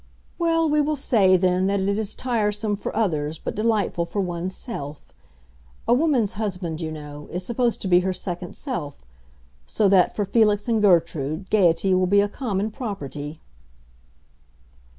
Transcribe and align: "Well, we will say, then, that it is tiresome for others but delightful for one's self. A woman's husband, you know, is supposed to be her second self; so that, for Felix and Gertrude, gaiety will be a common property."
"Well, 0.39 0.67
we 0.67 0.81
will 0.81 0.95
say, 0.95 1.37
then, 1.37 1.67
that 1.67 1.79
it 1.79 1.95
is 1.95 2.15
tiresome 2.15 2.75
for 2.75 2.95
others 2.97 3.37
but 3.37 3.53
delightful 3.53 4.07
for 4.07 4.19
one's 4.19 4.55
self. 4.55 5.03
A 5.87 5.93
woman's 5.93 6.33
husband, 6.33 6.81
you 6.81 6.91
know, 6.91 7.29
is 7.31 7.45
supposed 7.45 7.83
to 7.83 7.87
be 7.87 7.99
her 7.99 8.11
second 8.11 8.55
self; 8.55 8.95
so 9.67 9.87
that, 9.89 10.15
for 10.15 10.25
Felix 10.25 10.67
and 10.67 10.81
Gertrude, 10.81 11.51
gaiety 11.51 11.93
will 11.93 12.07
be 12.07 12.21
a 12.21 12.27
common 12.27 12.71
property." 12.71 13.41